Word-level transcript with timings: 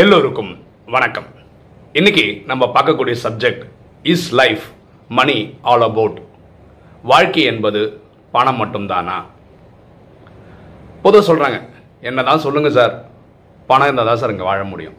எல்லோருக்கும் 0.00 0.50
வணக்கம். 0.94 1.26
இன்னைக்கு 1.98 2.24
நம்ம 2.50 2.64
பார்க்கக்கூடிய 2.74 3.14
subject 3.22 3.64
is 4.12 4.26
life 4.40 4.64
money 5.18 5.34
all 5.70 5.84
about 5.86 6.18
வாழ்க்கை 7.10 7.42
என்பது 7.52 7.80
பணம் 8.34 8.60
மட்டும்தானா? 8.60 9.16
பொதுவாக 11.02 11.24
சொல்கிறாங்க 11.30 11.58
என்னதான் 12.08 12.44
சொல்லுங்கள் 12.44 12.76
சார் 12.78 12.94
பணம் 13.72 13.86
இருந்தால் 13.88 14.10
தான் 14.10 14.22
சார் 14.22 14.34
இங்கே 14.34 14.48
வாழ 14.50 14.60
முடியும். 14.72 14.96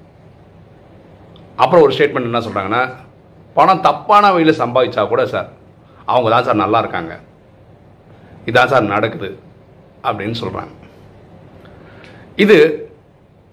அப்புறம் 1.63 1.85
ஒரு 1.85 1.95
ஸ்டேட்மெண்ட் 1.97 2.29
என்ன 2.31 2.43
சொல்கிறாங்கன்னா 2.49 2.83
பணம் 3.57 3.83
தப்பான 3.87 4.33
வழியில் 4.35 4.59
சம்பாதிச்சா 4.61 5.07
கூட 5.13 5.25
சார் 5.33 5.49
அவங்க 6.11 6.29
தான் 6.35 6.47
சார் 6.49 6.63
நல்லா 6.65 6.81
இருக்காங்க. 6.85 7.15
இதான் 8.51 8.71
சார் 8.75 8.93
நடக்குது 8.95 9.31
அப்படின்னு 10.07 10.37
சொல்கிறாங்க 10.43 10.73
இது 12.45 12.59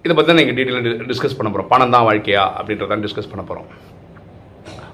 இதை 0.09 0.15
பற்றி 0.17 0.31
தான் 0.31 0.41
நீங்கள் 0.41 0.57
டீட்டெயிலாக 0.59 1.09
டிஸ்கஸ் 1.13 1.39
பண்ண 1.39 1.49
போகிறோம் 1.53 1.71
பணம் 1.73 1.95
தான் 1.95 2.07
வாழ்க்கையா? 2.09 2.45
அப்படின்றத 2.59 3.01
டிஸ்கஸ் 3.07 3.33
பண்ண 3.33 3.43
போகிறோம் 3.49 3.67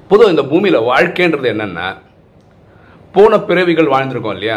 பொதுவாக 0.08 0.32
இந்த 0.34 0.44
பூமியில் 0.52 0.86
வாழ்க்கைன்றது 0.88 1.48
என்னென்னா 1.52 1.88
போன 3.14 3.38
பிறவிகள் 3.48 3.92
வாழ்ந்திருக்கோம் 3.92 4.34
இல்லையா? 4.36 4.56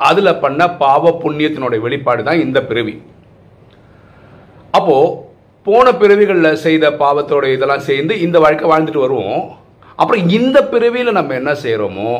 அதில் 0.00 0.40
பண்ண 0.44 0.60
பாவ 0.82 1.10
புண்ணியத்தினுடைய 1.22 1.80
வெளிப்பாடு 1.86 2.22
தான் 2.28 2.42
இந்த 2.44 2.58
பிறவி. 2.70 2.94
அப்போது 4.78 5.12
போன 5.66 5.86
பிறவிகளில் 6.00 6.62
செய்த 6.64 6.84
பாவத்தோட 7.02 7.44
இதெல்லாம் 7.56 7.84
சேர்ந்து 7.88 8.14
இந்த 8.26 8.38
வாழ்க்கை 8.44 8.66
வாழ்ந்துட்டு 8.70 9.04
வருவோம். 9.04 9.42
அப்புறம் 10.00 10.24
இந்த 10.38 10.58
பிறவியில் 10.72 11.16
நம்ம 11.18 11.34
என்ன 11.40 11.52
செய்கிறோமோ 11.64 12.10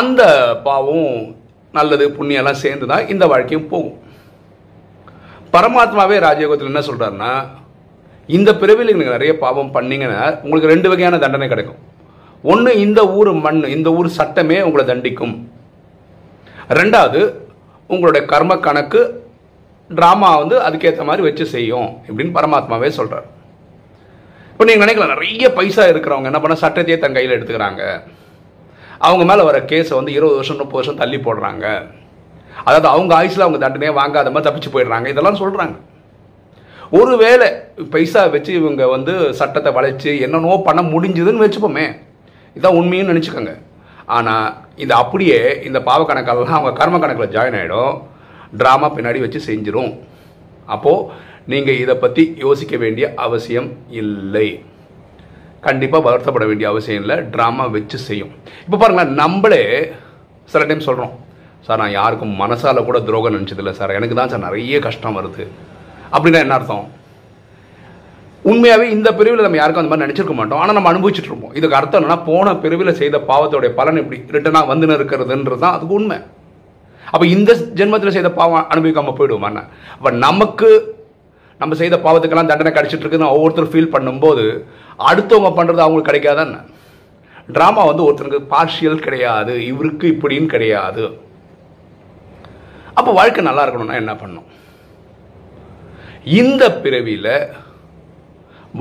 அந்த 0.00 0.22
பாவம் 0.68 1.10
நல்லது 1.78 2.06
புண்ணியெல்லாம் 2.18 2.62
சேர்ந்து 2.64 2.86
தான் 2.92 3.10
இந்த 3.14 3.24
வாழ்க்கையும் 3.32 3.68
போகும். 3.74 3.96
பரமாத்மாவே 5.54 6.16
ராஜயோகத்தில் 6.26 6.70
என்ன 6.72 6.82
சொல்கிறாருன்னா 6.88 7.32
இந்த 8.36 8.50
பிறவியில் 8.60 8.98
நீங்கள் 8.98 9.16
நிறைய 9.16 9.32
பாவம் 9.44 9.72
பண்ணீங்கன்னா 9.76 10.20
உங்களுக்கு 10.44 10.72
ரெண்டு 10.72 10.88
வகையான 10.90 11.18
தண்டனை 11.24 11.46
கிடைக்கும். 11.52 11.80
ஒன்று 12.52 12.70
இந்த 12.84 13.00
ஊர் 13.18 13.30
மண் 13.44 13.58
இந்த 13.76 13.88
ஊர் 13.98 14.08
சட்டமே 14.18 14.58
உங்களை 14.68 14.84
தண்டிக்கும். 14.90 15.34
ரெண்டாவது 16.78 17.20
உங்களுடைய 17.92 18.22
கர்ம 18.32 18.52
கணக்கு 18.66 19.00
ட்ராமா 19.90 20.30
வந்து 20.40 20.56
அதுக்கேற்ற 20.66 21.02
மாதிரி 21.08 21.22
வச்சு 21.28 21.44
செய்யும் 21.54 21.88
இப்படின்னு 22.08 22.36
பரமாத்மாவே 22.36 22.90
சொல்கிறார் 22.98 23.26
இப்போ 24.52 24.64
நீங்கள் 24.68 24.84
நினைக்கலாம் 24.84 25.14
நிறைய 25.14 25.46
பைசா 25.58 25.84
இருக்கிறவங்க 25.92 26.30
என்ன 26.30 26.40
பண்ண 26.42 26.56
சட்டத்தையே 26.64 26.96
தன் 27.02 27.16
கையில் 27.16 27.36
எடுத்துக்கிறாங்க. 27.36 27.82
அவங்க 29.06 29.24
மேலே 29.30 29.42
வர 29.48 29.58
கேஸை 29.70 29.94
வந்து 29.98 30.16
இருபது 30.18 30.38
வருஷம் 30.38 30.58
முப்பது 30.60 30.80
வருஷம் 30.80 31.00
தள்ளி 31.02 31.18
போடுறாங்க. 31.26 31.66
அதாவது 32.66 32.88
அவங்க 32.94 33.12
ஆயுசில் 33.18 33.46
அவங்க 33.46 33.58
தண்டனையே 33.64 33.92
வாங்காத 34.00 34.30
மாதிரி 34.34 34.46
தப்பிச்சு 34.48 34.72
போயிடுறாங்க. 34.74 35.06
இதெல்லாம் 35.12 35.40
சொல்கிறாங்க 35.42 35.76
ஒருவேளை 36.98 37.46
பைசா 37.92 38.22
வச்சு 38.32 38.52
இவங்க 38.60 38.82
வந்து 38.94 39.12
சட்டத்தை 39.38 39.70
வளைச்சு 39.76 40.10
என்னென்னோ 40.24 40.56
பண்ண 40.66 40.80
முடிஞ்சுதுன்னு 40.94 41.44
வச்சுப்போமே. 41.44 41.86
இதான் 42.56 42.78
உண்மையும் 42.80 43.10
நினச்சிக்கோங்க. 43.12 43.52
ஆனால் 44.16 44.48
இது 44.84 44.92
அப்படியே 45.02 45.38
இந்த 45.68 45.78
பாவ 45.88 46.00
கணக்கெல்லாம் 46.08 46.58
அவங்க 46.58 46.72
கர்ம 46.80 46.98
கணக்கில் 47.04 47.32
ஜாயின் 47.36 47.58
ஆகிடும் 47.60 47.94
ட்ராமா 48.60 48.88
பின்னாடி 48.96 49.20
வச்சு 49.24 49.40
செஞ்சிடும் 49.48 49.92
அப்போது 50.74 51.06
நீங்கள் 51.52 51.80
இதை 51.82 51.94
பற்றி 52.02 52.22
யோசிக்க 52.44 52.74
வேண்டிய 52.82 53.06
அவசியம் 53.26 53.70
இல்லை. 54.02 54.48
கண்டிப்பாக 55.66 56.06
வருத்தப்பட 56.08 56.44
வேண்டிய 56.50 56.66
அவசியம் 56.72 57.00
இல்லை. 57.02 57.16
ட்ராமா 57.34 57.64
வச்சு 57.76 57.98
செய்யும். 58.08 58.32
இப்போ 58.64 58.76
பாருங்களேன் 58.82 59.18
நம்மளே 59.22 59.62
சில 60.52 60.64
டைம் 60.68 60.86
சொல்கிறோம் 60.88 61.14
சார் 61.66 61.80
நான் 61.82 61.96
யாருக்கும் 62.00 62.34
மனசால் 62.42 62.86
கூட 62.88 62.98
துரோகம் 63.08 63.34
நினச்சதில்லை 63.36 63.72
சார். 63.78 63.96
எனக்கு 63.98 64.16
தான் 64.18 64.30
சார் 64.32 64.46
நிறைய 64.48 64.78
கஷ்டம் 64.86 65.16
வருது. 65.18 65.44
அப்படின்னா 66.14 66.42
என்ன 66.44 66.56
அர்த்தம்? 66.58 66.86
உண்மையாகவே 68.50 68.86
இந்த 68.96 69.08
பிரிவில் 69.18 69.44
நம்ம 69.46 69.58
யாருக்கும் 69.60 69.82
அந்த 69.82 69.92
மாதிரி 69.92 70.06
நினச்சிருக்க 70.06 70.36
மாட்டோம். 70.38 70.60
ஆனால் 70.62 70.76
நம்ம 70.78 70.90
அனுபவிச்சுட்டு 70.92 71.30
இருப்போம். 71.30 71.52
இதுக்கு 71.58 71.78
அர்த்தம் 71.80 72.00
என்னன்னா 72.00 72.18
போன 72.30 72.54
பிரிவில் 72.64 72.98
செய்த 73.00 73.16
பாவத்தோடைய 73.30 73.70
பலன் 73.78 74.00
இப்படி 74.02 74.18
ரிட்டனாக 74.36 74.70
வந்துன்னு 74.72 74.96
இருக்கிறதுன்றது 74.98 75.62
தான் 75.64 75.76
அதுக்கு 75.76 75.96
உண்மை. 75.98 76.18
அப்போ 77.12 77.24
இந்த 77.36 77.50
ஜென்மத்தில் 77.78 78.16
செய்த 78.16 78.28
பாவம் 78.40 78.68
அனுபவிக்காமல் 78.72 79.16
போயிடுவோம் 79.18 79.48
என்ன? 79.50 79.62
அப்போ 79.96 80.10
நமக்கு 80.26 80.70
நம்ம 81.60 81.74
செய்த 81.80 81.96
பாவத்துக்கெல்லாம் 82.04 82.50
தண்டனை 82.50 82.70
கிடைச்சிட்டு 82.76 83.04
இருக்குன்னு 83.04 83.32
ஒவ்வொருத்தரும் 83.34 83.72
ஃபீல் 83.72 83.92
பண்ணும்போது 83.94 84.44
அடுத்தவங்க 85.10 85.50
பண்ணுறது 85.58 85.84
அவங்களுக்கு 85.84 86.10
கிடைக்காதான் 86.10 86.48
என்ன? 86.50 86.60
ட்ராமா 87.56 87.82
வந்து 87.90 88.06
ஒருத்தருக்கு 88.06 88.40
பார்ஷியல் 88.54 89.04
கிடையாது 89.06 89.54
இவருக்கு 89.72 90.06
இப்படின்னு 90.14 90.48
கிடையாது. 90.54 91.04
அப்போ 92.98 93.10
வாழ்க்கை 93.18 93.42
நல்லா 93.48 93.64
இருக்கணும்னா 93.64 94.00
என்ன 94.02 94.14
பண்ணும் 94.22 94.48
இந்த 96.40 96.64
பிறவியில் 96.82 97.34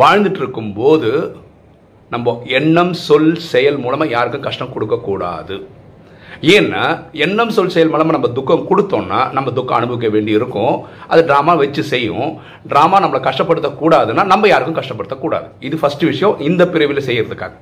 வாழ்ந்துட்டு 0.01 0.41
இருக்கும்போது 0.44 1.11
நம்ம 2.13 2.33
எண்ணம் 2.59 2.94
சொல் 3.07 3.31
செயல் 3.51 3.79
மூலமாக 3.83 4.13
யாருக்கும் 4.16 4.47
கஷ்டம் 4.47 4.73
கொடுக்கக்கூடாது 4.73 5.55
ஏன்னா 6.55 6.83
எண்ணம் 7.25 7.53
சொல் 7.55 7.73
செயல் 7.73 7.91
மூலமாக 7.91 8.16
நம்ம 8.17 8.29
துக்கம் 8.38 8.67
கொடுத்தோம்னா 8.69 9.19
நம்ம 9.38 9.49
துக்கம் 9.57 9.77
அனுபவிக்க 9.79 10.07
வேண்டி 10.16 10.31
இருக்கும். 10.39 10.75
அது 11.11 11.22
ட்ராமா 11.29 11.53
வச்சு 11.61 11.81
செய்யும். 11.91 12.29
ட்ராமா 12.72 12.97
நம்மளை 13.03 13.22
கஷ்டப்படுத்தக்கூடாதுன்னா 13.28 14.23
நம்ம 14.33 14.47
யாருக்கும் 14.51 14.79
கஷ்டப்படுத்தக்கூடாது 14.79 15.47
இது 15.67 15.75
ஃபஸ்ட்டு 15.81 16.09
விஷயம். 16.11 16.35
இந்த 16.49 16.66
பிரிவில் 16.73 17.05
செய்கிறதுக்காக 17.09 17.53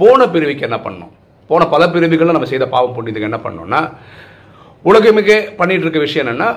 போன 0.00 0.28
பிரிவுக்கு 0.34 0.66
என்ன 0.68 0.78
பண்ணணும்? 0.84 1.12
போன 1.50 1.66
பல 1.74 1.82
பிரிவுகளில் 1.94 2.36
நம்ம 2.36 2.50
செய்த 2.52 2.68
பாவம் 2.74 2.94
புண்ணியத்துக்கு 2.96 3.30
என்ன 3.30 3.40
பண்ணோம்னா 3.46 3.80
உலகமிக்க 4.84 5.32
பண்ணிட்டு 5.58 5.84
இருக்க 5.86 6.00
விஷயம் 6.06 6.24
என்னென்னா 6.24 6.48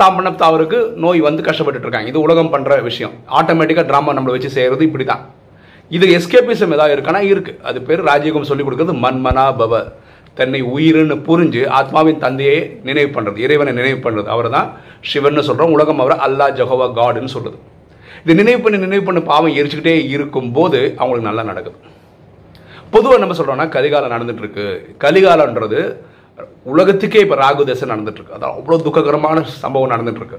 தான் 0.00 0.14
பண்ண 0.16 0.28
தவறுக்கு 0.42 0.78
நோய் 1.04 1.20
வந்து 1.26 1.42
கஷ்டப்பட்டு 1.46 1.86
இருக்காங்க 1.86 2.10
இது 2.10 2.18
உலகம் 2.26 2.50
பண்ணுற 2.52 2.76
விஷயம். 2.88 3.14
ஆட்டோமேட்டிக்காக 3.38 3.86
ட்ராமா 3.90 4.12
நம்மளை 4.16 4.34
வச்சு 4.36 4.50
செய்கிறது 4.56 4.86
இப்படி 4.88 5.04
தான் 5.10 5.22
இது 5.96 6.06
எஸ்கேபிசம் 6.18 6.74
ஏதாவது 6.76 6.94
இருக்கானா 6.96 7.20
இருக்குது 7.32 7.58
அது 7.68 7.78
பேர் 7.88 8.02
ராஜயோகம் 8.10 8.46
சொல்லிக் 8.50 8.66
கொடுக்குறது 8.68 8.94
மன்மனா 9.04 9.44
பவ. 9.60 9.80
தன்னை 10.38 10.60
உயிர்னு 10.74 11.16
புரிஞ்சு 11.26 11.62
ஆத்மாவின் 11.78 12.22
தந்தையை 12.22 12.58
நினைவு 12.88 13.10
பண்ணுறது 13.16 13.42
இறைவனை 13.46 13.72
நினைவு 13.80 13.98
பண்ணுறது 14.04 14.30
அவர் 14.34 14.48
தான் 14.54 14.68
சிவன் 15.10 15.46
சொல்கிறோம் 15.48 15.74
உலகம் 15.76 16.00
அவரை 16.04 16.16
அல்லா 16.26 16.46
ஜஹோவா 16.60 16.86
காடுன்னு 16.98 17.34
சொல்லுது. 17.34 17.58
இது 18.22 18.38
நினைவு 18.40 18.60
பண்ணி 18.64 18.78
நினைவு 18.86 19.04
பண்ணி 19.08 19.22
பாவம் 19.32 19.56
எரிச்சுக்கிட்டே 19.58 19.94
இருக்கும்போது 20.14 20.80
அவங்களுக்கு 21.00 21.28
நல்லா 21.30 21.44
நடக்குது. 21.50 21.76
பொதுவாக 22.94 23.20
நம்ம 23.24 23.36
சொல்கிறோம்னா 23.40 23.68
கலிகாலம் 23.76 24.14
நடந்துட்டு 24.14 24.42
இருக்கு 24.44 24.66
கலிகாலன்றது 25.04 25.80
உலகத்துக்கே 26.72 27.22
இப்போ 27.24 27.36
ராகு 27.42 27.62
தசை 27.68 27.86
நடந்துட்டுருக்கு. 27.92 28.36
அதான் 28.38 28.54
அவ்வளோ 28.58 28.78
துக்ககரமான 28.86 29.44
சம்பவம் 29.62 29.92
நடந்துட்டுருக்கு. 29.94 30.38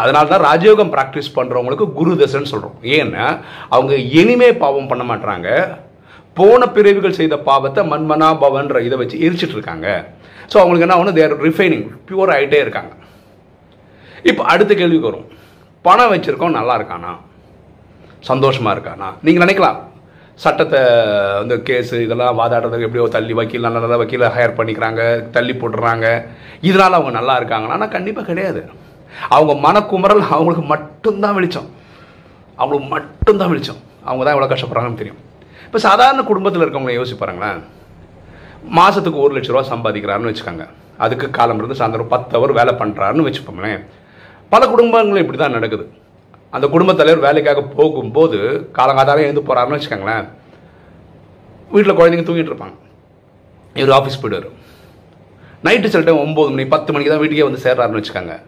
அதனால 0.00 0.24
தான் 0.32 0.44
ராஜயோகம் 0.48 0.92
ப்ராக்டிஸ் 0.94 1.34
பண்ணுறவங்களுக்கு 1.36 1.86
குரு 1.98 2.12
தசைன்னு 2.22 2.50
சொல்கிறோம் 2.52 2.78
ஏன்னா 2.96 3.26
அவங்க 3.74 3.94
இனிமே 4.20 4.48
பாவம் 4.62 4.90
பண்ண 4.90 5.04
மாட்டாங்க 5.10 5.48
போன 6.38 6.66
பிறவிகள் 6.74 7.18
செய்த 7.20 7.34
பாவத்தை 7.48 7.82
மன்மனா 7.92 8.28
பவன்ற 8.42 8.80
இதை 8.86 8.96
வச்சு 9.00 9.16
எரிச்சிட்டு 9.26 9.56
இருக்காங்க 9.58 9.86
ஸோ 10.52 10.56
அவங்களுக்கு 10.60 10.86
என்ன 10.86 10.98
ஒன்று 11.00 11.16
தேர் 11.18 11.34
ரிஃபைனிங் 11.46 11.86
பியூர் 12.08 12.32
ஆகிட்டே 12.34 12.58
இருக்காங்க. 12.64 12.92
இப்போ 14.30 14.42
அடுத்த 14.52 14.72
கேள்விக்கு 14.80 15.10
வரும். 15.10 15.26
பணம் 15.84 16.12
வச்சுருக்கோம் 16.12 16.56
நல்லா 16.58 16.74
இருக்கானா? 16.78 17.12
சந்தோஷமாக 18.30 18.74
இருக்கானா? 18.76 19.08
நீங்கள் 19.26 19.44
நினைக்கலாம். 19.44 19.78
சட்டத்தை 20.42 20.80
வந்து 21.40 21.56
கேஸு 21.68 21.96
இதெல்லாம் 22.04 22.38
வாதாடுறதுக்கு 22.40 22.86
எப்படியோ 22.88 23.06
தள்ளி 23.16 23.34
வக்கீல் 23.38 23.66
நல்ல 23.66 23.80
நல்ல 23.84 23.96
வக்கீலை 24.02 24.28
ஹையர் 24.36 24.56
பண்ணிக்கிறாங்க 24.58 25.02
தள்ளி 25.36 25.54
போட்டுறாங்க. 25.60 26.06
இதனால் 26.68 26.96
அவங்க 26.98 27.12
நல்லா 27.18 27.34
இருக்காங்கன்னா. 27.40 27.76
ஆனால் 27.78 27.94
கண்டிப்பாக 27.96 28.26
கிடையாது. 28.30 28.60
அவங்க 29.36 29.52
மனக்குமரல் 29.66 30.22
அவங்களுக்கு 30.34 30.64
மட்டும்தான் 30.74 31.36
வெளிச்சம். 31.38 31.68
அவங்களுக்கு 32.60 32.88
மட்டும்தான் 32.96 33.52
வெளிச்சம். 33.52 33.80
அவங்க 34.08 34.22
தான் 34.24 34.34
எவ்வளோ 34.36 34.50
கஷ்டப்படுறாங்கன்னு 34.52 35.00
தெரியும். 35.02 35.20
இப்போ 35.66 35.78
சாதாரண 35.88 36.22
குடும்பத்தில் 36.30 36.64
இருக்கவங்களை 36.64 36.94
யோசிச்சு 36.98 37.18
பாருங்களேன். 37.22 37.60
மாதத்துக்கு 38.78 39.24
ஒரு 39.24 39.34
லட்ச 39.36 39.50
ரூபா 39.52 39.64
சம்பாதிக்கிறாருன்னு 39.72 40.30
வச்சுக்கோங்க. 40.30 40.64
அதுக்கு 41.04 41.26
காலம் 41.36 41.60
இருந்து 41.60 41.78
சாயந்தரம் 41.80 42.12
பத்து 42.14 42.32
அவர் 42.38 42.58
வேலை 42.58 42.72
பண்ணுறாருன்னு 42.80 43.26
வச்சுப்போங்களேன் 43.26 43.80
பல 44.52 44.62
குடும்பங்களும் 44.72 45.22
இப்படி 45.24 45.38
தான் 45.38 45.56
நடக்குது. 45.58 45.84
அந்த 46.50 46.66
குடும்பத் 46.66 46.96
தலைவர் 46.96 47.24
வேலைக்காக 47.24 47.62
போகும்போது 47.62 48.70
காலங்காத்தாலே 48.74 49.16
எழுந்து 49.16 49.40
போகிறாருன்னு 49.40 49.80
வச்சுக்கோங்களேன். 49.80 50.28
வீட்டில் 51.70 51.96
குழந்தைங்க 51.96 52.28
தூங்கிட்டு 52.28 52.52
இருப்பாங்க. 52.52 52.74
இவர் 53.74 54.02
ஆஃபீஸ் 54.02 54.24
போயிடுவார். 54.24 54.50
நைட்டு 55.64 55.86
சில 55.86 56.04
டைம் 56.04 56.28
ஒம்பது 56.28 56.50
மணி 56.50 56.66
பத்து 56.66 56.92
மணிக்கு 56.92 57.12
தான் 57.12 57.20
வீட்டுக்கே 57.20 57.42
வந்து 57.42 57.62
சேர்றாருன்னு 57.62 58.04
வச்சுக்கோங்க. 58.04 58.42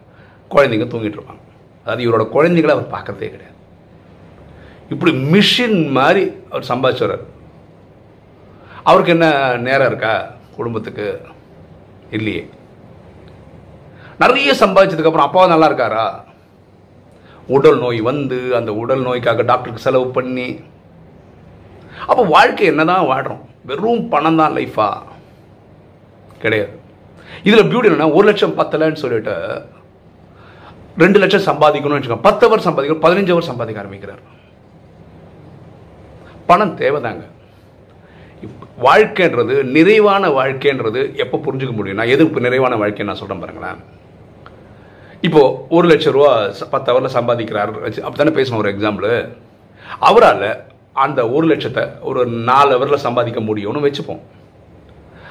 குழந்தைங்க 0.50 0.84
தூங்கிட்டு 0.84 1.18
இருப்பாங்க. 1.18 1.40
அதாவது 1.84 2.04
இவரோட 2.06 2.28
குழந்தைகளை 2.28 2.76
அவர் 2.76 3.02
பார்க்கறதே 3.02 3.28
கிடையாது. 3.28 3.50
இப்படி 4.88 5.12
மிஷின் 5.12 5.90
மாதிரி 5.90 6.32
அவர் 6.50 6.64
சம்பாதிச்சு 6.68 7.18
அவருக்கு 8.82 9.12
என்ன 9.12 9.56
நேரம் 9.56 9.86
இருக்கா? 9.86 10.30
குடும்பத்துக்கு? 10.56 11.20
இல்லையே. 12.10 12.48
நிறைய 14.18 14.52
சம்பாதிச்சதுக்கப்புறம் 14.52 15.26
அப்பாவும் 15.26 15.58
நல்லா 15.58 15.70
இருக்காரா? 15.70 16.24
உடல் 17.46 17.78
நோய் 17.78 18.00
வந்து 18.00 18.56
அந்த 18.56 18.74
உடல் 18.74 19.02
நோய்க்காக 19.02 19.42
டாக்டருக்கு 19.42 19.82
செலவு 19.82 20.06
பண்ணி. 20.06 20.60
அப்போ 22.06 22.22
வாழ்க்கை 22.24 22.66
என்னதான் 22.66 23.06
வாழ்கிறோம் 23.06 23.48
வெறும் 23.64 24.08
பணம் 24.08 24.36
தான் 24.36 24.54
லைஃபா 24.56 25.02
கிடையாது. 26.38 26.80
இதில் 27.42 27.68
பியூட்டி 27.70 27.90
என்னன்னா 27.90 28.12
ஒரு 28.12 28.26
லட்சம் 28.26 28.58
பத்தலைன்னு 28.58 29.02
சொல்லிட்டு 29.04 29.34
ரெண்டு 30.98 31.18
லட்சம் 31.18 31.46
சம்பாதிக்கணும்னு 31.50 31.98
வச்சுக்கோங்க. 31.98 32.28
பத்து 32.28 32.46
அவர் 32.46 32.66
சம்பாதிக்கணும் 32.66 33.04
பதினஞ்சு 33.06 33.30
அவர் 33.30 33.50
சம்பாதிக்க 33.50 33.82
ஆரம்பிக்கிறார். 33.82 34.22
பணம் 36.46 36.76
தேவைதாங்க. 36.76 37.24
வாழ்க்கைன்றது 38.82 39.62
நிறைவான 39.62 40.28
வாழ்க்கைன்றது 40.28 41.14
எப்போ 41.14 41.40
புரிஞ்சுக்க 41.44 41.72
முடியும்? 41.72 41.98
எது 41.98 42.10
எதுக்கு 42.10 42.40
நிறைவான 42.40 42.76
வாழ்க்கை 42.76 43.06
நான் 43.06 43.16
சொல்கிறேன் 43.16 43.42
பாருங்களேன். 43.42 43.80
இப்போ 45.26 45.40
ஒரு 45.76 45.86
லட்ச 45.90 46.10
ரூபா 46.14 46.30
பத்து 46.72 46.88
ஹவரில் 46.90 47.16
சம்பாதிக்கிறார். 47.16 47.70
அப்படி 48.06 48.18
தானே 48.20 48.32
பேசணும் 48.38 48.60
ஒரு 48.62 48.70
எக்ஸாம்பிள் 48.74 49.10
அவரால் 50.08 50.48
அந்த 51.04 51.20
ஒரு 51.34 51.44
லட்சத்தை 51.50 51.84
ஒரு 52.08 52.20
நாலு 52.48 52.70
ஹவரில் 52.74 53.04
சம்பாதிக்க 53.04 53.40
முடியும்னு 53.48 53.84
வச்சுப்போம். 53.86 54.22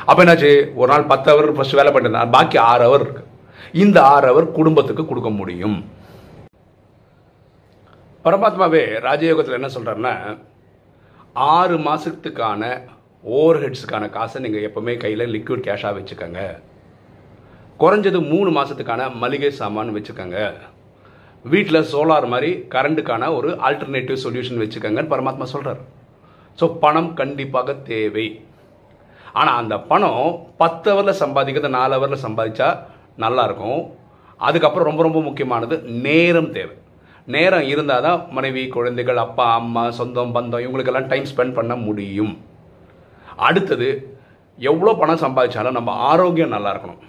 அப்போ 0.09 0.19
என்னாச்சு? 0.23 0.51
ஒரு 0.79 0.89
நாள் 0.91 1.09
பத்து 1.11 1.27
ஹவர் 1.31 1.57
ஃபஸ்ட் 1.57 1.77
வேலை 1.79 1.91
பண்ணிருந்தா 1.95 2.23
பாக்கி 2.37 2.57
ஆறு 2.69 2.85
ஹவர் 2.87 3.03
இருக்கு. 3.05 3.25
இந்த 3.83 3.97
ஆறு 4.13 4.25
ஹவர் 4.29 4.47
குடும்பத்துக்கு 4.59 5.05
கொடுக்க 5.09 5.31
முடியும். 5.41 5.77
பரமாத்மாவே 8.25 8.83
ராஜயோகத்தில் 9.09 9.59
என்ன 9.59 9.69
சொல்கிறாருன்னா 9.75 10.15
ஆறு 11.57 11.75
மாதத்துக்கான 11.89 12.73
ஓவர் 13.37 13.61
ஹெட்ஸுக்கான 13.63 14.05
காசை 14.17 14.41
நீங்கள் 14.45 14.67
எப்போவுமே 14.67 14.93
கையில் 15.03 15.31
லிக்விட் 15.35 15.67
கேஷாக 15.67 15.97
வச்சுக்கோங்க. 15.99 16.41
குறைஞ்சது 17.81 18.19
மூணு 18.31 18.49
மாதத்துக்கான 18.57 19.01
மளிகை 19.21 19.51
சாமான் 19.59 19.95
வச்சுக்கோங்க. 19.95 20.39
வீட்டில் 21.51 21.87
சோலார் 21.91 22.27
மாதிரி 22.33 22.49
கரண்ட்டுக்கான 22.73 23.29
ஒரு 23.37 23.49
ஆல்டர்னேட்டிவ் 23.67 24.23
சொல்யூஷன் 24.23 24.61
வச்சுக்கோங்கன்னு 24.63 25.13
பரமாத்மா 25.13 25.45
சொல்கிறார் 25.53 25.81
ஸோ 26.59 26.65
பணம் 26.83 27.09
கண்டிப்பாக 27.21 27.73
தேவை. 27.89 28.27
ஆனால் 29.39 29.59
அந்த 29.61 29.75
பணம் 29.91 30.23
பத்து 30.61 30.87
ஹவரில் 30.91 31.19
சம்பாதிக்கிறது 31.23 31.75
நாலு 31.77 31.95
ஹவரில் 31.97 32.23
சம்பாதிச்சா 32.25 32.69
நல்லாயிருக்கும். 33.23 33.81
அதுக்கப்புறம் 34.47 34.89
ரொம்ப 34.89 35.01
ரொம்ப 35.07 35.19
முக்கியமானது 35.27 35.75
நேரம் 36.05 36.51
தேவை. 36.57 36.75
நேரம் 37.33 37.65
இருந்தால் 37.71 38.05
தான் 38.07 38.21
மனைவி 38.37 38.61
குழந்தைகள் 38.75 39.23
அப்பா 39.25 39.45
அம்மா 39.59 39.83
சொந்தம் 39.99 40.33
பந்தம் 40.35 40.63
இவங்களுக்கெல்லாம் 40.65 41.09
டைம் 41.11 41.29
ஸ்பெண்ட் 41.31 41.57
பண்ண 41.59 41.73
முடியும். 41.87 42.33
அடுத்தது 43.47 43.89
எவ்வளோ 44.57 44.93
பணம் 45.01 45.23
சம்பாதிச்சாலும் 45.25 45.77
நம்ம 45.77 45.93
ஆரோக்கியம் 46.11 46.55
நல்லா 46.55 46.71
இருக்கணும். 46.73 47.01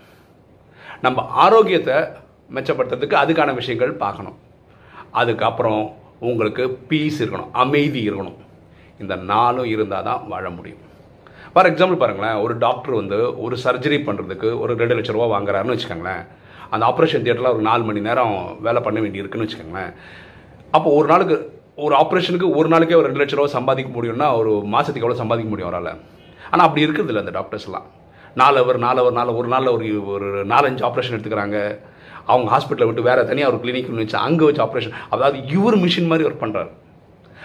நம்ம 1.04 1.24
ஆரோக்கியத்தை 1.44 1.96
மெச்சப்படுத்துறதுக்கு 2.56 3.16
அதுக்கான 3.22 3.50
விஷயங்கள் 3.60 3.92
பார்க்கணும். 4.04 4.38
அதுக்கப்புறம் 5.20 5.82
உங்களுக்கு 6.30 6.64
பீஸ் 6.90 7.18
இருக்கணும் 7.22 7.52
அமைதி 7.62 8.00
இருக்கணும். 8.08 8.38
இந்த 9.02 9.14
நாளும் 9.30 9.70
இருந்தால் 9.74 10.06
தான் 10.08 10.20
வாழ 10.32 10.44
முடியும். 10.58 10.82
ஃபார் 11.52 11.68
எக்ஸாம்பிள் 11.70 12.00
பாருங்களேன் 12.02 12.38
ஒரு 12.44 12.54
டாக்டர் 12.66 12.94
வந்து 13.00 13.18
ஒரு 13.44 13.56
சர்ஜரி 13.64 13.98
பண்ணுறதுக்கு 14.08 14.50
ஒரு 14.62 14.74
ரெண்டு 14.82 14.96
லட்ச 14.98 15.16
ரூபா 15.16 15.26
வாங்குறாருன்னு 15.32 15.74
வச்சுக்கோங்களேன். 15.76 16.22
அந்த 16.74 16.84
ஆப்ரேஷன் 16.90 17.24
தியேட்டரில் 17.24 17.54
ஒரு 17.56 17.64
நாலு 17.70 17.82
மணி 17.88 18.02
நேரம் 18.08 18.36
வேலை 18.66 18.82
பண்ண 18.86 19.00
வேண்டியிருக்குன்னு 19.04 19.46
வச்சுக்கோங்களேன். 19.46 19.90
அப்போ 20.76 20.88
ஒரு 20.98 21.06
நாளுக்கு 21.12 21.36
ஒரு 21.86 21.94
ஆப்ரேஷனுக்கு 22.02 22.48
ஒரு 22.60 22.68
நாளைக்கே 22.74 22.98
ஒரு 23.00 23.08
ரெண்டு 23.08 23.22
லட்ச 23.22 23.36
ரூபா 23.38 23.50
சம்பாதிக்க 23.58 23.90
முடியும்னா 23.96 24.28
ஒரு 24.40 24.52
மாதத்துக்கு 24.74 25.04
எவ்வளோ 25.06 25.20
சம்பாதிக்க 25.22 25.50
முடியும் 25.52 25.70
அவரால்? 25.70 25.92
ஆனால் 26.52 26.66
அப்படி 26.66 26.84
இருக்கிறது 26.86 27.12
இல்லை 27.12 27.24
அந்த 27.24 27.34
டாக்டர்ஸ்லாம் 27.38 27.88
நாலு 28.40 28.58
அவர் 28.62 28.78
நாலு 28.84 28.98
அவர் 29.02 29.16
நாலு 29.18 29.30
ஒரு 29.40 29.48
நாளில் 29.54 29.72
ஒரு 29.76 29.86
ஒரு 30.14 30.28
நாலஞ்சு 30.52 30.82
ஆப்ரேஷன் 30.88 31.14
எடுத்துக்கிறாங்க. 31.16 31.58
அவங்க 32.32 32.48
ஹாஸ்பிட்டலை 32.54 32.86
விட்டு 32.88 33.08
வேறு 33.08 33.28
தனியாக 33.30 33.52
ஒரு 33.52 33.58
கிளினிக்னு 33.62 34.02
வச்சு 34.02 34.18
அங்கே 34.26 34.44
வச்சு 34.48 34.62
ஆப்ரேஷன் 34.66 34.96
அதாவது 35.14 35.38
இவர் 35.56 35.76
மிஷின் 35.84 36.10
மாதிரி 36.12 36.26
ஒர்க் 36.28 36.42
பண்ணுறாரு 36.44 36.70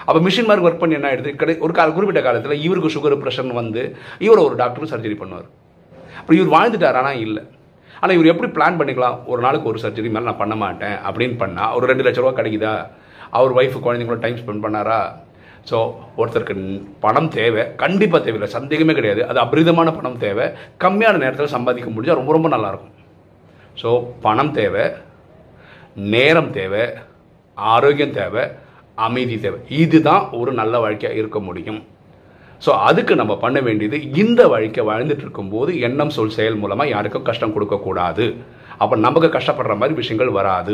அப்போ 0.08 0.20
மிஷின் 0.26 0.50
மாதிரி 0.50 0.66
ஒர்க் 0.66 0.82
பண்ணி 0.82 0.98
என்ன 0.98 1.08
ஆகிடுது 1.10 1.32
கிடை 1.42 1.54
ஒரு 1.66 1.74
கால 1.78 1.94
குறிப்பிட்ட 1.96 2.22
காலத்தில் 2.28 2.64
இவருக்கு 2.66 2.94
சுகர் 2.96 3.22
ப்ரெஷர்னு 3.24 3.60
வந்து 3.62 3.82
இவர் 4.26 4.44
ஒரு 4.48 4.56
டாக்டரும் 4.62 4.92
சர்ஜரி 4.94 5.16
பண்ணுவார். 5.22 5.48
அப்புறம் 6.20 6.40
இவர் 6.40 6.54
வாழ்ந்துட்டார் 6.56 7.00
ஆனால் 7.02 7.20
இல்லை. 7.26 7.44
ஆனால் 8.02 8.16
இவர் 8.18 8.32
எப்படி 8.32 8.50
பிளான் 8.56 8.78
பண்ணிக்கலாம்? 8.80 9.18
ஒரு 9.32 9.42
நாளுக்கு 9.46 9.70
ஒரு 9.72 9.80
சர்ஜரி 9.84 10.10
மேலே 10.16 10.28
நான் 10.30 10.42
பண்ண 10.42 10.56
மாட்டேன் 10.64 10.98
அப்படின்னு 11.08 11.38
பண்ணால் 11.44 11.74
ஒரு 11.78 11.86
ரெண்டு 11.92 12.06
லட்ச 12.06 12.22
ரூபா 12.24 12.34
கிடைக்குதா? 12.40 12.74
அவர் 13.38 13.56
ஒய்ஃபு 13.60 13.80
குழந்தைங்களோட 13.86 14.22
டைம் 14.26 14.42
ஸ்பெண்ட் 14.42 14.64
பண்ணாரா? 14.66 15.00
ஸோ 15.70 15.78
ஒருத்தருக்கு 16.20 16.56
பணம் 17.06 17.32
தேவை 17.38 17.64
கண்டிப்பாக 17.82 18.22
தேவையில்லை. 18.26 18.50
சந்தேகமே 18.58 18.94
கிடையாது. 19.00 19.22
அது 19.30 19.40
அபரிதமான 19.46 19.90
பணம் 19.98 20.22
தேவை. 20.26 20.46
கம்மியான 20.84 21.20
நேரத்தில் 21.24 21.56
சம்பாதிக்க 21.56 21.90
முடிஞ்சால் 21.96 22.20
ரொம்ப 22.22 22.34
ரொம்ப 22.38 22.50
நல்லாயிருக்கும். 22.56 22.96
ஸோ 23.82 23.90
பணம் 24.26 24.54
தேவை 24.60 24.86
நேரம் 26.14 26.50
தேவை 26.60 26.86
ஆரோக்கியம் 27.58 28.18
தேவை 28.22 28.44
அமைதி 29.08 29.36
தேவை. 29.46 29.60
இதுதான் 29.84 30.24
ஒரு 30.40 30.52
நல்ல 30.62 30.80
வாழ்க்கையாக 30.86 31.20
இருக்க 31.22 31.40
முடியும். 31.48 31.80
ஸோ 32.66 32.72
அதுக்கு 32.90 33.14
நம்ம 33.22 33.34
பண்ண 33.44 33.58
வேண்டியது 33.68 33.98
இந்த 34.22 34.42
வாழ்க்கை 34.54 34.84
வாழ்ந்துட்டு 34.92 35.26
இருக்கும்போது 35.26 35.72
எண்ணம் 35.88 36.14
சொல் 36.16 36.36
செயல் 36.38 36.62
மூலமாக 36.62 36.94
யாருக்கும் 36.96 37.28
கஷ்டம் 37.30 37.54
கொடுக்கக்கூடாது 37.56 38.26
அப்போ 38.84 38.96
நமக்கு 39.06 39.28
கஷ்டப்படுற 39.36 39.76
மாதிரி 39.82 40.00
விஷயங்கள் 40.02 40.38
வராது. 40.40 40.74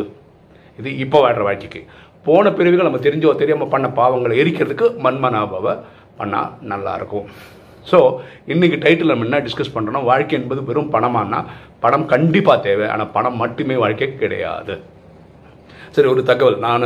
இது 0.80 0.90
இப்போ 1.04 1.18
வாழ்கிற 1.24 1.44
வாழ்க்கைக்கு. 1.48 1.82
போன 2.28 2.52
பிரிவுகள் 2.58 2.90
நம்ம 2.90 3.02
தெரிஞ்சோ 3.08 3.32
தெரியாமல் 3.42 3.72
பண்ண 3.74 3.88
பாவங்களை 4.00 4.36
எரிக்கிறதுக்கு 4.44 4.86
மண்மனாபாவை 5.06 5.74
பண்ணால் 6.20 6.52
நல்லாயிருக்கும் 6.72 7.28
ஸோ 7.92 7.98
இன்றைக்கி 8.54 8.78
டைட்டில் 8.84 9.12
நம்ம 9.12 9.26
என்ன 9.28 9.40
டிஸ்கஸ் 9.46 9.74
பண்ணுறோம்னா 9.76 10.02
வாழ்க்கை 10.10 10.36
என்பது 10.40 10.62
வெறும் 10.68 10.92
பணமானா 10.94 11.40
பணம் 11.84 12.06
கண்டிப்பாக 12.14 12.64
தேவை. 12.68 12.86
ஆனால் 12.94 13.10
பணம் 13.16 13.40
மட்டுமே 13.44 13.76
வாழ்க்கை 13.84 14.08
கிடையாது. 14.22 14.76
சரி 15.96 16.08
ஒரு 16.12 16.22
தகவல். 16.30 16.58
நான் 16.68 16.86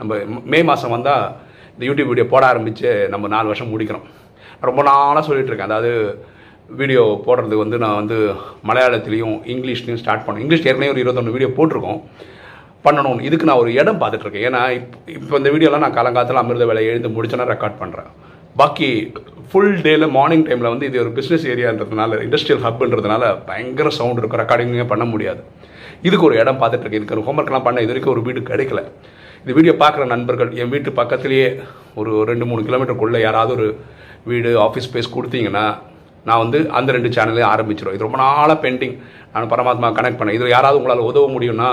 நம்ம 0.00 0.18
மே 0.52 0.58
மாதம் 0.70 0.94
வந்தால் 0.96 1.24
இந்த 1.74 1.84
யூடியூப் 1.88 2.10
வீடியோ 2.10 2.26
போட 2.32 2.44
ஆரம்பித்து 2.50 2.90
நம்ம 3.14 3.28
நாலு 3.34 3.50
வருஷம் 3.50 3.72
முடிக்கிறோம். 3.74 4.04
ரொம்ப 4.68 4.80
நாளாக 4.90 5.22
சொல்லிகிட்டு 5.28 5.52
இருக்கேன். 5.52 5.70
அதாவது 5.70 5.92
வீடியோ 6.80 7.04
போடுறது 7.26 7.56
வந்து 7.62 7.76
நான் 7.84 7.98
வந்து 8.00 8.18
மலையாளத்துலேயும் 8.70 9.36
இங்கிலீஷ்லேயும் 9.54 10.02
ஸ்டார்ட் 10.02 10.26
பண்ணேன் 10.26 10.44
இங்கிலீஷ் 10.44 10.66
ஏற்கனவே 10.68 10.92
ஒரு 10.94 11.02
இருபத்தொன்று 11.02 11.34
வீடியோ 11.36 11.50
போட்டிருக்கோம். 11.56 12.02
பண்ணணும்னு. 12.84 13.26
இதுக்கு 13.28 13.48
நான் 13.48 13.62
ஒரு 13.62 13.70
இடம் 13.80 14.00
பார்த்துட்ருக்கேன். 14.02 14.46
ஏன்னா 14.48 14.60
இப்போ 14.78 14.98
இப்போ 15.18 15.34
இந்த 15.40 15.50
வீடியோலாம் 15.54 15.84
நான் 15.84 15.96
காலங்காலத்தில் 15.98 16.42
அமிர்த 16.42 16.66
வேலை 16.70 16.82
எழுந்து 16.90 17.14
முடிச்சோன்னா 17.16 17.48
ரெக்கார்ட் 17.52 17.80
பண்ணுறேன் 17.82 18.10
பாக்கி 18.60 18.88
ஃபுல் 19.50 19.76
டேல 19.84 20.06
மார்னிங் 20.16 20.44
டைமில் 20.48 20.72
வந்து 20.72 20.88
இது 20.88 20.98
ஒரு 21.04 21.10
பிஸ்னஸ் 21.18 21.44
ஏரியான்றதுனால 21.52 22.18
இண்டஸ்ட்ரியல் 22.26 22.62
ஹப்ன்றதுனால 22.66 23.24
பயங்கர 23.48 23.88
சவுண்ட் 23.98 24.20
இருக்கும். 24.20 24.42
ரெக்கார்டிங்கே 24.42 24.86
பண்ண 24.92 25.04
முடியாது. 25.12 25.42
இதுக்கு 26.08 26.26
ஒரு 26.28 26.36
இடம் 26.42 26.60
பார்த்துட்ருக்கேன். 26.60 27.00
இதுக்கு 27.00 27.16
ஒரு 27.16 27.24
ஹோம்ஒர்க்லாம் 27.28 27.66
பண்ண 27.68 27.82
இது 27.84 27.92
வரைக்கும் 27.92 28.14
ஒரு 28.16 28.22
வீடு 28.26 28.40
கிடைக்கல. 28.50 28.82
இந்த 29.42 29.52
வீடியோ 29.58 29.74
பார்க்குற 29.82 30.04
நண்பர்கள் 30.14 30.50
என் 30.62 30.72
வீட்டு 30.74 30.90
பக்கத்துலேயே 31.00 31.48
ஒரு 32.00 32.12
ரெண்டு 32.30 32.44
மூணு 32.48 32.62
கிலோமீட்டருக்குள்ளே 32.68 33.20
யாராவது 33.26 33.52
ஒரு 33.58 33.68
வீடு 34.30 34.50
ஆஃபீஸ் 34.66 34.88
ஸ்பேஸ் 34.88 35.14
கொடுத்தீங்கன்னா 35.16 35.64
நான் 36.28 36.42
வந்து 36.44 36.58
அந்த 36.78 36.92
ரெண்டு 36.96 37.10
சேனலையும் 37.16 37.50
ஆரம்பிச்சிடும் 37.54 37.94
இது 37.96 38.06
ரொம்ப 38.06 38.18
நாளாக 38.22 38.56
பெண்டிங் 38.64 38.96
நான் 39.32 39.52
பரமாத்மா 39.52 39.90
கனெக்ட் 39.98 40.18
பண்ணேன். 40.20 40.38
இது 40.38 40.54
யாராவது 40.56 40.78
உங்களால் 40.80 41.08
உதவ 41.10 41.28
முடியும்னா 41.36 41.70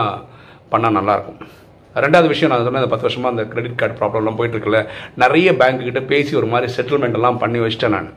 பண்ணால் 0.71 0.97
நல்லாயிருக்கும். 0.99 1.39
ரெண்டாவது 2.03 2.27
விஷயம் 2.33 2.51
நான் 2.51 2.65
சொன்னேன் 2.65 2.83
இந்த 2.83 2.91
பத்து 2.93 3.07
வருஷமாக 3.07 3.33
அந்த 3.33 3.43
கிரெடிட் 3.51 3.77
கார்டு 3.81 3.95
ப்ராப்ளம்லாம் 3.99 4.37
போயிட்டுருக்குல்ல 4.39 4.79
நிறைய 5.23 5.49
பேங்க் 5.61 5.85
கிட்டே 5.87 6.01
பேசி 6.11 6.31
ஒரு 6.39 6.47
மாதிரி 6.53 6.67
செட்டில்மெண்ட் 6.77 7.17
எல்லாம் 7.19 7.39
பண்ணி 7.43 7.59
வச்சிட்டேன் 7.63 7.95
நான். 7.97 8.09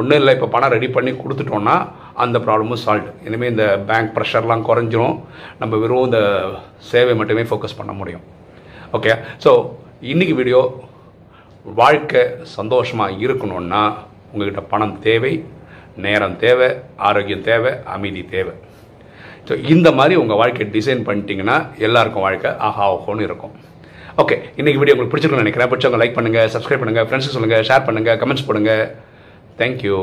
ஒன்றும் 0.00 0.18
இல்லை 0.20 0.32
இப்போ 0.36 0.48
பணம் 0.54 0.72
ரெடி 0.74 0.88
பண்ணி 0.96 1.12
கொடுத்துட்டோன்னா 1.22 1.74
அந்த 2.22 2.36
ப்ராப்ளமும் 2.46 2.82
சால்வ் 2.84 3.08
இனிமேல் 3.28 3.52
இந்த 3.52 3.66
பேங்க் 3.88 4.12
ப்ரெஷர்லாம் 4.16 4.66
குறைஞ்சிரும். 4.68 5.16
நம்ம 5.60 5.78
வெறும் 5.82 6.06
இந்த 6.08 6.20
சேவை 6.90 7.14
மட்டுமே 7.20 7.44
ஃபோக்கஸ் 7.50 7.78
பண்ண 7.80 7.92
முடியும். 8.00 8.24
ஓகே 8.98 9.12
ஸோ 9.44 9.52
இன்னைக்கு 10.12 10.34
வீடியோ 10.40 10.60
வாழ்க்கை 11.80 12.22
சந்தோஷமாக 12.56 13.18
இருக்கணும்னா 13.24 13.82
உங்கள்கிட்ட 14.32 14.62
பணம் 14.72 14.96
தேவை 15.06 15.34
நேரம் 16.04 16.36
தேவை 16.44 16.68
ஆரோக்கியம் 17.08 17.44
தேவை 17.50 17.70
அமைதி 17.94 18.22
தேவை. 18.34 18.54
ஸோ 19.48 19.54
இந்த 19.74 19.88
மாதிரி 19.98 20.14
உங்கள் 20.22 20.38
வாழ்க்கையை 20.42 20.66
டிசைன் 20.76 21.02
பண்ணிட்டீங்கன்னா 21.08 21.56
எல்லாருக்கும் 21.86 22.24
வாழ்க்கை 22.26 22.50
ஆஹா 22.68 22.84
ஓஹோன்னு 22.94 23.26
இருக்கும். 23.28 23.52
ஓகே 24.22 24.36
இன்றைக்கி 24.60 24.78
வீடியோ 24.80 24.94
உங்களுக்கு 24.94 25.12
பிடிச்சிருக்குன்னு 25.14 25.44
நினைக்கிறேன். 25.44 25.70
பிடிச்சவங்க 25.72 26.00
லைக் 26.02 26.16
பண்ணுங்கள் 26.18 26.48
சப்ஸ்கிரைப் 26.54 26.82
பண்ணுங்கள் 26.82 27.06
ஃப்ரெண்ட்ஸுக்கு 27.08 27.38
சொல்லுங்கள் 27.38 27.66
ஷேர் 27.70 27.86
பண்ணுங்கள் 27.88 28.18
கமெண்ட்ஸ் 28.22 28.48
பண்ணுங்கள் 28.48 28.84
தேங்க்யூ 29.60 29.98